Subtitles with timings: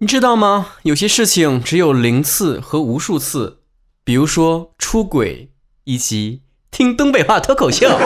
[0.00, 0.74] 你知道吗？
[0.84, 3.62] 有些事情只有零次和无数次，
[4.04, 5.50] 比如说出轨，
[5.82, 7.88] 以及听东北话脱口秀。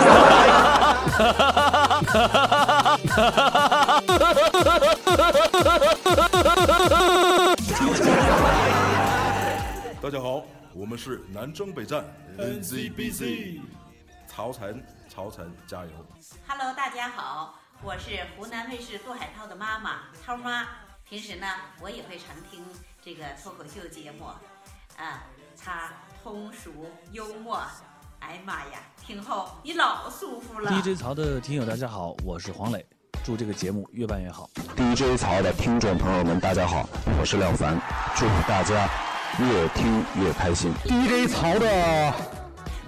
[10.01, 12.03] 大家好，我们是南征北战
[12.39, 13.61] NZBC，
[14.27, 15.91] 曹晨，曹晨加油
[16.49, 19.91] ！Hello，大家好，我是湖南卫视杜海涛的妈妈
[20.25, 20.67] 涛妈。
[21.09, 21.47] 平时呢，
[21.81, 22.65] 我也会常听
[23.05, 24.25] 这个脱口秀节目，
[24.97, 25.25] 啊，
[25.63, 25.91] 他
[26.23, 26.71] 通俗
[27.13, 27.61] 幽默，
[28.21, 30.71] 哎呀妈呀，听后你老舒服了。
[30.71, 32.85] DJ 曹的听友大家好，我是黄磊，
[33.23, 34.49] 祝这个节目越办越好。
[34.75, 36.89] DJ 曹的听众朋友们，大家好，
[37.21, 37.79] 我是廖凡，
[38.17, 38.89] 祝大家
[39.39, 40.73] 越听越开心。
[40.85, 42.15] DJ 曹的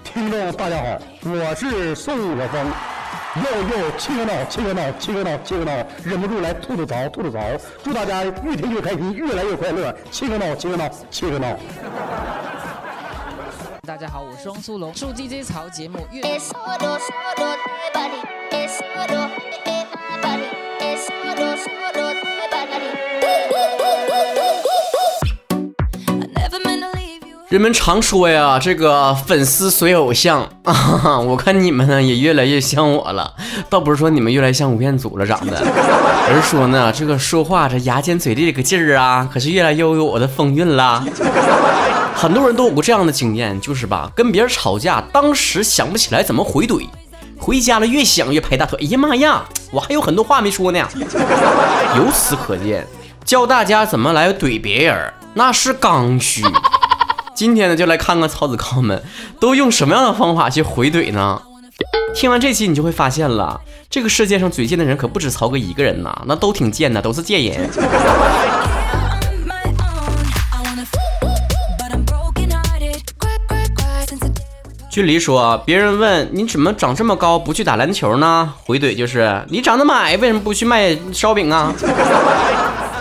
[0.03, 2.94] 听众大家好，我是宋晓峰。
[3.35, 5.71] 又又七个闹，七个闹，七个闹，七个闹，
[6.05, 7.39] 忍不住来吐吐槽，吐吐槽。
[7.83, 9.93] 祝大家越听越开心，越来越快乐。
[10.09, 11.47] 七个闹，七个闹，七个闹。
[13.85, 16.21] 大家好，我是汪苏泷，祝 DJ 曹节目越
[27.55, 33.33] 人们常说呀，这个粉丝随偶像啊， 我看你们呢也越来越像我了。
[33.69, 35.57] 倒不是说你们越来越像吴彦祖了长得，
[36.27, 41.01] 而是说呢，这个说话这牙尖嘴利这个劲儿啊，可是越来越有我的风韵啦。
[42.13, 46.85] 很多人都有过这样的经验，就是吧，跟别人吵架，当时想不起来怎么回怼，
[47.39, 50.85] 回家了越想越拍大腿，哎呀妈呀，我还有很多话没说呢。
[51.95, 52.85] 由此可见，
[53.23, 56.43] 教大家怎么来怼别人，那是刚需。
[57.35, 59.03] 今天呢，就来看看曹子康们
[59.41, 61.41] 都用什么样的方法去回怼呢？
[62.15, 67.69] 听完这期，你就会发现了，这个世界上嘴贱的人可不止曹哥一个人呐，那都挺贱的，都是贱人。
[67.69, 67.75] On
[69.45, 70.15] my own.
[70.49, 70.97] I wanna f-
[71.77, 73.01] but I'm broken-hearted.
[73.19, 78.53] Cry, cry, cry since the day we 俊离说，别人问你怎么长这么高不去打篮球呢？
[78.63, 81.73] 回怼就是你长那么矮，为什么不去卖烧饼啊？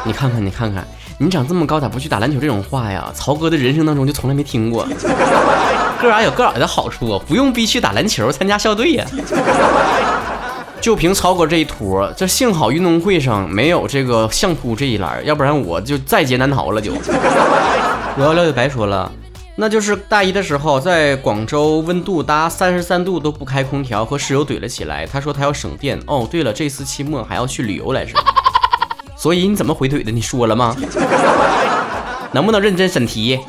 [0.04, 0.84] 你看看，你看看，
[1.18, 2.40] 你长这么高咋不去打篮球？
[2.40, 4.86] 这种话呀，曹哥的人生当中就从来没听过。
[6.02, 9.06] 个矮有个矮的好处，不用逼去打篮球，参加校队呀。
[10.80, 16.92] 就凭曹哥这一坨，这幸好运动会上没有这个相扑这一栏，要不然我就在劫难逃了就。
[18.16, 19.10] 我要了解白说了，
[19.56, 25.06] 那就是大一的时候，在广州温度达三十三度都不开空调，和室友怼了起来。
[25.06, 25.98] 他说他要省电。
[26.06, 28.12] 哦，对了，这次期末还要去旅游来着。
[29.24, 30.12] 所以你怎么回怼的？
[30.12, 30.76] 你说了吗？
[32.32, 33.40] 能不能认真审题？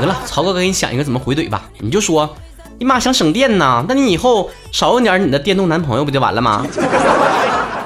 [0.00, 2.36] 得了，曹哥给你想一个怎么回怼吧，你就说，
[2.78, 6.64] 你妈想省电呐，那你以后少用点你的电动男朋友不就完了吗？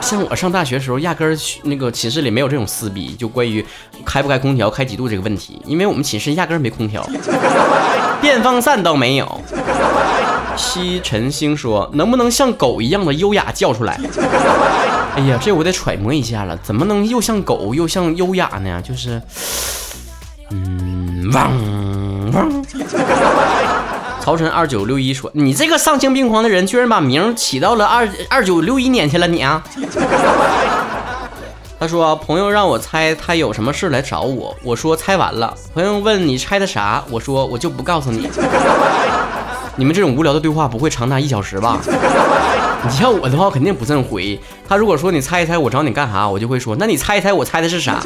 [0.02, 3.64] 像我上大学的时候，压根儿那个寝室里没有这种撕逼，就关于
[4.04, 7.02] 开不开空调、开几度这个问题，因为我们寝室压根儿没空调，
[8.20, 9.40] 电风扇倒没有。
[10.54, 13.98] 西晨星说：“能不能像狗一样的优雅叫出来？”
[15.16, 18.82] 哎呀，这我得揣摩一下了，怎么能又像狗又像优雅呢？
[18.82, 19.20] 就是，
[20.50, 21.50] 嗯，汪
[22.32, 22.64] 汪。
[24.20, 29.62] 曹晨二九六一说：“你这个丧心病狂的人，居然把名起到了二二九六一年去了，你啊！”
[31.80, 35.54] 他说：“朋友让我猜他有什么事来找我，我说猜完了。
[35.72, 38.28] 朋友问你猜的啥，我说我就不告诉你。
[39.76, 41.78] 你们这种无聊的对话不会长达一小时吧？
[42.84, 44.38] 你像我的话，我肯定不这么回。
[44.68, 47.98] 他如果说你猜一猜我找你干啥，我就会说那你猜一猜我猜的是啥？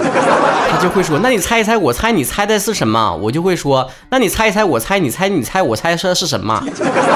[0.71, 3.15] 他就会说那你猜一猜我猜你猜的是什么？
[3.17, 6.63] 我就会说那你猜一猜我猜你猜你猜我猜的是什么？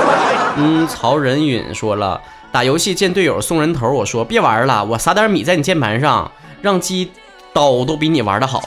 [0.58, 2.20] 嗯，曹仁允说了，
[2.52, 6.30] 打游戏见队友送人头，我说别玩了，我撒点米在你键盘上，
[6.62, 7.10] 让鸡
[7.52, 8.62] 刀都比你玩的好。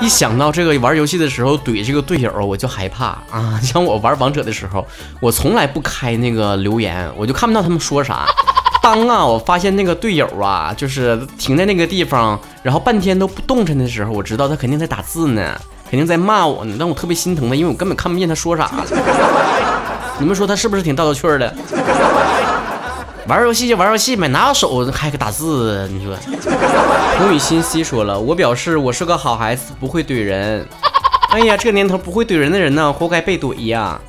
[0.00, 3.58] 一想到这个玩游戏的时候怼这个队友，我就害怕啊！
[3.62, 4.86] 像我玩王者的时候，
[5.20, 8.26] 我从来不开那个留言，我就看不到他们说啥。
[8.82, 15.58] 当啊，我发现那个队友啊，就是停在那个地方，然后半天都不动弹的时候，我知道他肯定在打字呢，
[15.90, 18.70] 肯定在骂我呢，让我特别心疼他，因为我根本看不见他说啥。
[20.20, 21.54] 你们说他是不是挺道道趣的？
[23.28, 25.88] 玩游戏就玩游戏呗，哪有手还个打字？
[25.92, 26.16] 你说？
[27.18, 30.64] 洪雨欣 C 说了，我表示我是个好孩子，不会怼人。
[31.30, 34.00] 哎呀，这年头不会怼人的人呢，活该被怼呀，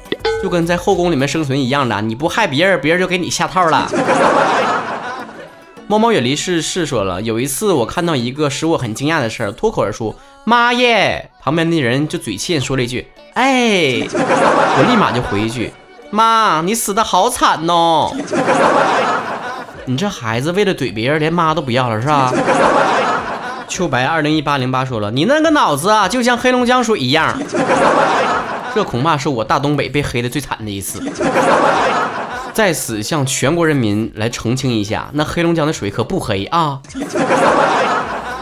[0.44, 3.90] 就跟在后宫里面生存一样的，你不害别人，别人就给你下套了。
[5.88, 10.14] 猫猫远离世事说了，有一次我看到一个使我很惊讶的事儿，脱口而出
[10.46, 15.74] “妈耶”，旁边的人就嘴欠说了一句“哎”， 我立马就回一句
[16.10, 18.12] “妈，你死的好惨哦”。
[19.86, 22.34] 你这孩子为了怼别人，连妈都不要了是吧？
[23.68, 27.38] 秋白二零一八零八说了，你那个脑子啊，就像黑龙江水一样。
[28.76, 31.02] 这恐怕是我大东北被黑的最惨的一次。
[32.54, 36.80] 在此向全国人民来澄清一下，那黑龙江的水可不黑啊。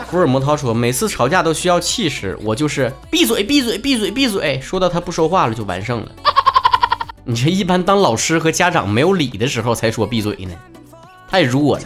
[0.09, 6.07] 福尔摩涛说，每次吵架都需要气势，我就是闭嘴闭嘴闭嘴闭嘴，说到他不说话了就完胜了。
[7.27, 10.53] 你这一般当老师和家长没有理的时候才说闭嘴呢，
[11.27, 11.83] 太弱了。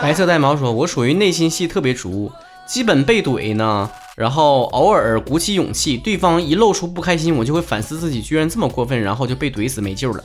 [0.00, 2.30] 白色带毛说，我属于内心戏特别足，
[2.68, 10.22] 基本被怼呢，然后偶尔鼓起勇气，对方一露出不开心，我就会反思自己居然这么过分，然后就被怼死没救了。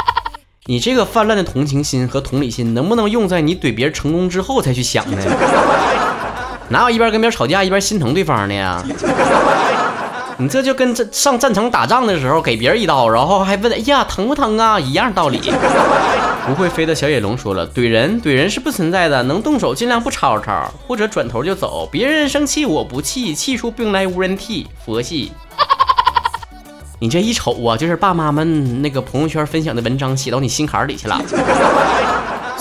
[0.68, 5.16] 你这个泛滥的同情心和同理心，能不能用在你怼别人成功之后才去想呢？
[6.68, 8.84] 哪有一边跟别人吵架一边心疼对方的呀？
[10.38, 15.40] 你这就跟这上战场打仗的时候给别人一刀，然后还问哎呀疼不疼啊，一样道理。
[16.46, 21.88] 不会飞的小野龙说了，怼人怼人是不存在的，能动手尽量不吵吵，或者转头就走。
[21.90, 25.32] 别人生气我不气，气出病来无人替，佛系。
[27.00, 31.20] 你这一瞅啊，就是爸妈们那个朋友圈分享的文章写到你心坎里去了。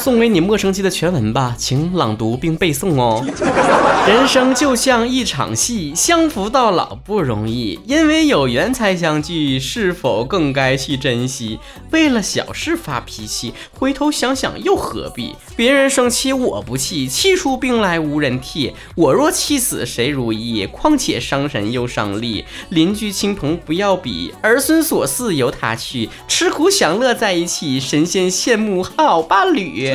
[0.06, 3.26] 送给你莫生气的全文吧，请朗读并背诵哦。
[4.08, 11.58] 人生就像一场戏，相扶到老不容易，因为有缘才相聚，是否更该去珍惜？
[11.90, 15.36] 为了小事发脾气，回头想想又何必？
[15.56, 18.74] 别人生气我不气，气出病来无人替。
[18.94, 20.68] 我若气死谁如意？
[20.68, 22.46] 况且伤神又伤力。
[22.70, 26.08] 邻居亲朋不要比，儿孙琐事由他去。
[26.28, 29.95] 吃苦享乐在一起，神仙羡慕好伴侣。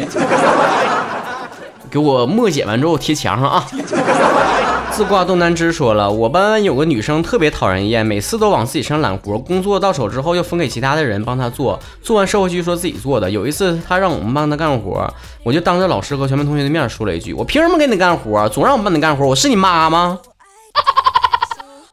[1.91, 3.67] 给我默写完之后贴墙上啊！
[4.93, 13.31] 自挂东南枝说了，我班有个女生特别讨人厌，每次都往自己身上揽活，工作到手之后又分给其他的人帮她做，做完收回去说自己做的。
[13.31, 15.09] 有一次她让我们帮她干活，
[15.43, 18.49] 我就当着老师和全班同学的面说了一句：“我凭什么给你干活？
[18.51, 20.19] 总让我帮你干活，我是你妈吗？”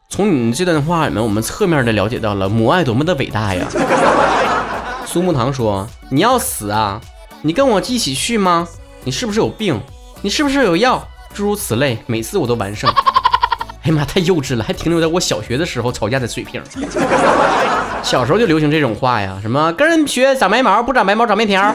[0.09, 3.65] 从你这段话里面，我们侧面的了解到了母爱多么的伟大呀！
[5.05, 6.99] 苏木堂说：“你要死啊？
[7.43, 8.67] 你跟我一起去吗？
[9.03, 9.79] 你是不是有病？
[10.21, 11.07] 你是不是有药？
[11.33, 12.89] 诸如此类，每次我都完胜。
[13.83, 16.61] 哎呀妈，太幼稚了，还停留在我小学的时候吵架的水平。
[18.01, 21.73] 小时候就流行这种话呀，什么跟人学长白毛，不长白毛长面条。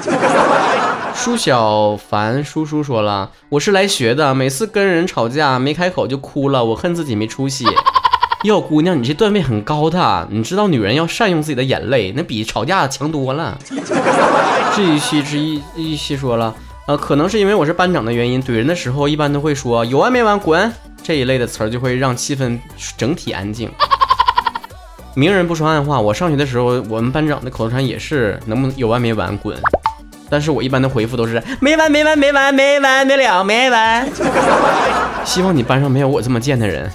[1.15, 7.65] 舒小凡叔叔说了，我是来学的，每次跟人吵架没开口就哭了，我恨自己没出息。
[8.45, 13.57] 哟，姑娘，你这段位很高的，你知道女人要善用自己的眼泪，那比吵架强多了。
[14.75, 16.55] 这一期之一一期说了，
[16.87, 20.73] 呃，可能是因为我是班长的原因，怼人的时候一般都会说有完没完，滚
[21.03, 22.59] 这一类的词儿，就会让气氛
[22.97, 23.71] 整体安静。
[25.15, 29.55] 明人不说暗话，我上学的时候，我们班长的口头禅也是能不能有完没完，滚。
[30.31, 34.09] 但是我一般的回复都是没完没完没完没完没了没完。
[35.27, 36.91] 希望你班上没有我这么贱的人。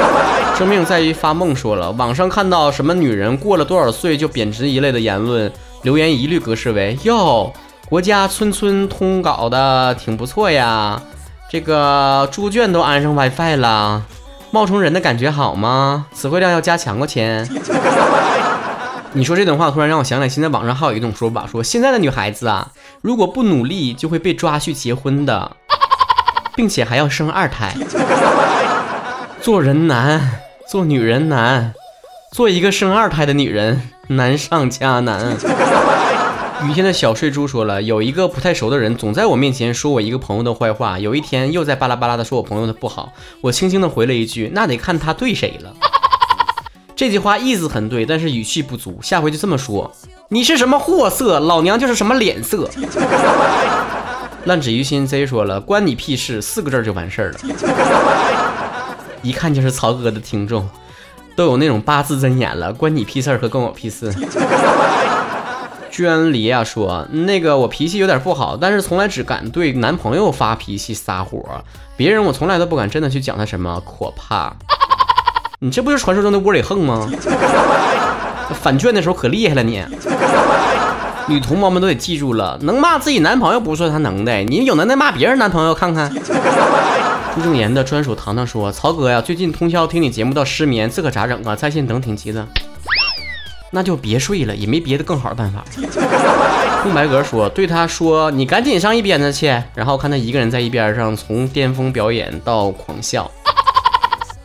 [0.56, 5.52] 生命在于发梦说了，网上看到什么女人过了多少岁就贬值一类的言论，
[5.82, 7.52] 留言一律格式为哟，
[7.88, 11.00] 国家村村通搞的挺不错呀，
[11.50, 14.02] 这个猪圈都安上 WiFi 了，
[14.50, 16.06] 冒充人的感觉好吗？
[16.12, 17.46] 词汇量要加强过亲。
[19.12, 22.70] 你说这段话突然让我想起来，现在网上还有一种说法，说现在的女孩子啊，
[23.00, 25.52] 如果不努力就会被抓去结婚的，
[26.54, 27.74] 并且还要生二胎。
[29.40, 31.72] 做人难，做女人难，
[32.32, 35.36] 做一个生二胎的女人难上加难。
[36.66, 45.72] 雨天的小睡猪说了，有一个不太熟的人总在我面前说我一个朋友的坏话，有一天又在巴拉巴拉的说我朋友的不好，我轻轻的回了一句，那得看他对谁了。
[46.96, 49.92] 这句话意思很对，但是语气不足，下回就这么说，
[50.30, 52.68] 你是什么货色，老娘就是什么脸色。
[54.46, 57.38] 烂纸于心 Z 说了，关你屁事，四个字就完事儿了。
[59.22, 60.68] 一看就是曹哥的听众，
[61.38, 64.12] 都有那种八字真言了，关你屁事儿和关我屁事。
[65.88, 71.40] 娟离啊说，那个我脾气有点不好，但是从来只敢对男朋友发脾气撒火，
[71.96, 74.52] 别人我从来都不敢真的去讲他什么，可怕。
[75.62, 77.08] 你这不就是传说中的窝里横吗？
[78.60, 79.84] 反卷的时候可厉害了你。
[81.28, 86.12] 女同胞们都得记住了，能骂自己男朋友不算他能耐，你有能耐骂别人男朋友看看。
[87.34, 91.54] 朱正言的专属糖糖说：“曹哥呀，最近通宵听你节目到失眠，这可咋整啊？
[91.54, 92.46] 在线等挺急的，
[93.70, 95.64] 那就别睡了，也没别的更好的办法。
[96.82, 103.30] ”空白格说：“对他说，你赶紧上一边子去。”然后看他一个人在一边上从巅峰表演到狂笑。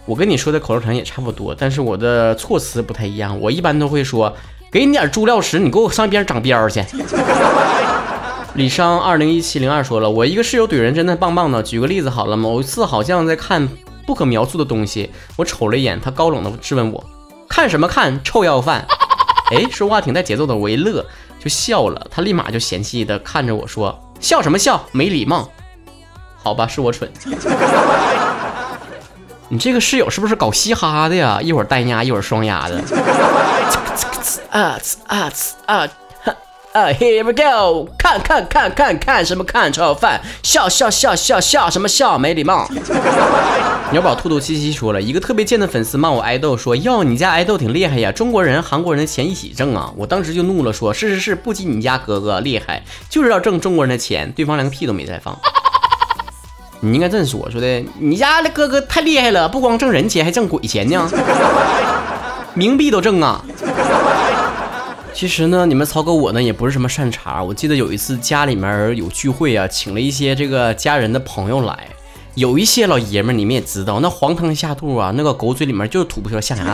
[0.06, 3.40] 我跟你说的口头禅也差不多，但是我的措辞不太一样。
[3.40, 4.36] 我一般都会说
[4.70, 6.84] ：“给你点猪料食，你给我上一边长膘去。”
[8.56, 11.64] 李商二零一七零二说了，我一个室友怼人真的棒棒的。
[11.64, 13.68] 举个例子好了，某一次好像在看
[14.06, 17.04] 不可描述的东西，我瞅了一眼，他高冷的质问我
[17.50, 18.86] ：“看什么看，臭要饭？”
[19.50, 21.04] 哎，说话挺带节奏的，我一乐
[21.40, 25.50] 就笑了，他立马就嫌弃的看着我说：“笑什么笑，没礼貌。”
[26.38, 27.12] 好吧，是我蠢。
[29.50, 31.40] 你这个室友是不是搞嘻哈的呀？
[31.42, 32.80] 一会儿单压，一会儿双压的。
[34.52, 35.32] 啊啊
[35.66, 35.88] 啊！
[36.74, 37.88] 啊，Here we go！
[38.00, 40.20] 看看看看看什么看炒饭？
[40.42, 42.18] 笑笑笑笑笑什么笑？
[42.18, 42.68] 没礼貌！
[43.92, 49.94] 鸟宝兔兔七七说了一个特别贱的粉丝骂我爱豆，说哟你家爱豆挺厉害呀，中国人韩国人的钱一起挣啊！
[49.96, 54.32] 我当时就怒了，说是是是，不及你家哥哥厉害，就是要挣中国人的钱。
[54.32, 55.38] 对方连个屁都没再放。
[56.80, 61.08] 你应该这么说，说的你家的哥哥太厉害了，不光挣人钱，还挣鬼钱呢，
[62.58, 63.46] 冥币都挣啊！
[65.14, 67.42] 其实呢，你们曹哥我呢也不是什么善茬。
[67.42, 71.88] 我记得有一次家里面有聚会啊，请了一些这个家人的朋友来，
[72.34, 76.74] 有一些老爷们你们也知道，那黄汤下肚啊，那个狗嘴里面就吐不出象牙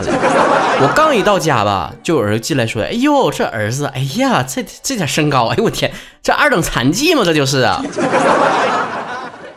[0.82, 5.92] 我刚一到家吧，就有人进来说：“哎呦，这儿子，哎呀，这这点身高，哎呦我天，
[6.22, 7.22] 这二等残疾吗？
[7.24, 7.84] 这就是啊！”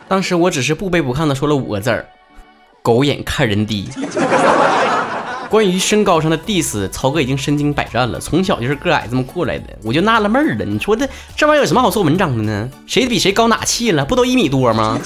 [0.06, 2.06] 当时我只是不卑不亢的说了五个字儿
[2.82, 3.88] ：“狗眼看人低。”
[5.54, 10.64] 关于身高上的 diss，曹哥已经身经百战了，从小就是个矮这么过来的，我就纳了闷了。
[10.64, 12.68] 你说这这玩意儿有什么好做文章的呢？
[12.88, 14.04] 谁比谁高哪气了？
[14.04, 14.98] 不都一米多吗？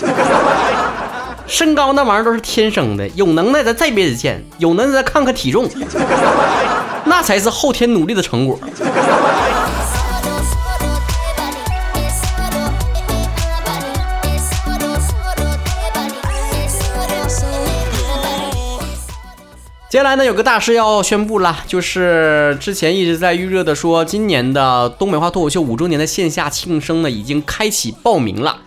[1.46, 5.68] 身高那玩意儿都是天生的，有能耐咱再别见，有能耐咱看看体重，
[7.04, 8.58] 那才是后天努力的成果。
[19.90, 28.58] 接下来呢，有个大事要宣布了，就是之前一直在预热的说，今年的东北话脱口秀五周年的线下庆生呢，已经开启报名了。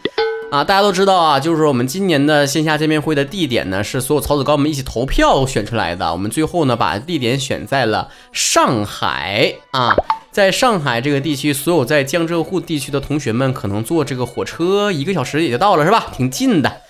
[0.49, 6.11] 啊，大家都知道啊，就是我们今年的线下见面会的地点呢，是所有曹子高们一起投票选出来的。
[6.11, 9.95] 我们最后呢，把地点选在了上海啊，
[10.31, 16.07] 在上海这个地区，所有在江浙沪地区的同学们，可能坐这个火车一个小时也就到了，是吧？
[16.11, 16.81] 挺近的。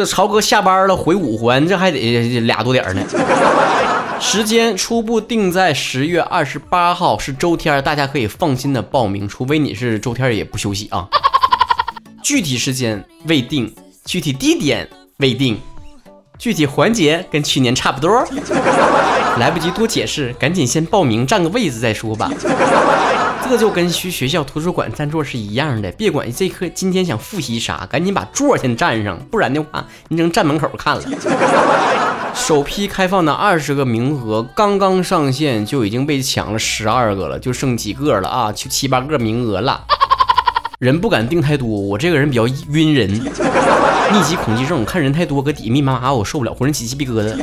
[0.00, 3.02] 这曹哥下班了回五环，这还得俩多点呢。
[4.18, 11.06] 时间初步定在十月二十八号，是周天，大家可以放心的报名，除非你是周天也不休息啊。
[12.22, 13.70] 具体时间未定，
[14.06, 14.88] 具体地点
[15.18, 15.60] 未定，
[16.38, 18.26] 具体环节跟去年差不多。
[19.38, 22.30] 来不及多解释，赶紧先报名占个位子再说吧。
[23.48, 31.02] 这就跟去学校图书馆占座是一样的，别管这课今天想复习啥，赶紧把座先占上，不然的话你只能站门口看了。
[32.32, 39.82] 首批开放的二十个名额刚刚上线就已经被抢了十二个了，就剩几个了啊，就七八个名额了。
[40.78, 43.10] 人不敢定太多，我这个人比较晕人，
[44.12, 47.36] 密集恐惧症，看人太多搁底下密麻麻，我受不了，浑身起鸡皮疙瘩，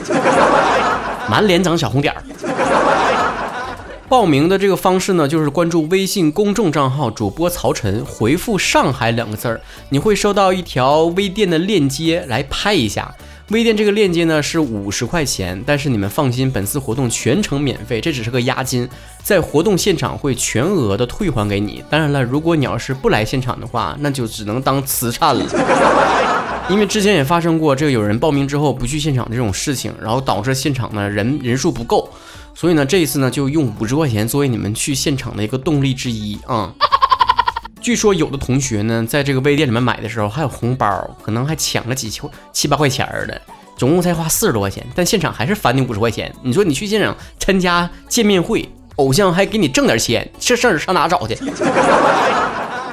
[1.29, 2.23] 满脸长小红点儿。
[4.09, 13.13] 报名的这个方式呢，就是关注微信公众账号主播曹晨，回复“上海”两个字儿，你会收到一条微店的链接，来拍一下。
[13.49, 18.87] 微店这个链接呢是五十块钱，但是你们放心，本次活动全程免费，这只是个押金，
[19.23, 21.81] 在活动现场会全额的退还给你。
[21.89, 25.45] 当然了，如果你要是不来现场的话，那就只能当慈善了。
[26.69, 32.09] 因为之前也发生过这个有人报名之后不去现场这种事情，然后导致现场呢人人数不够，
[32.53, 36.73] 所以呢这一次呢就用五十块钱作为你们去现场的一个动力之一啊。
[37.87, 43.41] 据说有的同学呢在这个微店里面买的时候还有红包，可能还抢了几千七八块钱的，
[43.77, 46.29] 总共才花四十多块钱，但现场还是返你五十块钱。
[46.41, 51.37] 你说你去现场参加见面会，偶像还给你挣点钱，这事儿上哪找去？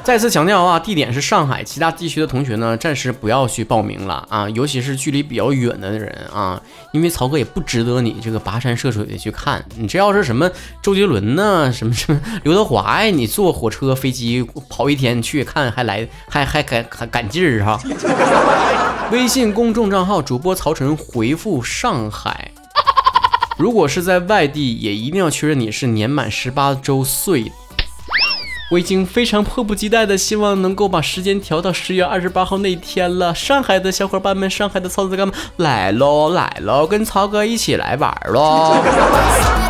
[0.05, 6.61] 再次强调啊，地点是上海，其他地区的同学呢，暂时不要去报名了啊，尤其是距离比较远的人啊，
[6.93, 9.65] 因为曹哥也不值得你这个跋山涉水的去看。
[9.75, 10.47] 你这要是什么
[10.79, 17.79] 周杰伦呢，什么什么刘德华呀，你坐火车、飞机跑一天去看，还来还还赶还赶劲儿哈。
[19.11, 22.51] 微信公众账号主播曹晨回复上海，
[23.57, 27.51] 如果是在外地，也一定要确认你是年满十八周岁。
[28.71, 33.33] 我已经非常迫不及待的希望能够把时间调到十月二十八号那天了。
[33.33, 39.64] 上海的小伙伴们，上海的曹子哥们来喽来喽，跟曹哥一起来玩喽！